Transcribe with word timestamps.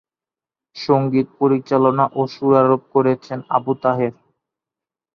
সঙ্গীত 0.75 1.27
পরিচালনা 1.39 2.05
ও 2.13 2.21
সুরারোপ 2.33 2.81
করেছেন 2.93 3.39
"আবু 3.49 3.73
তাহের"। 3.81 4.13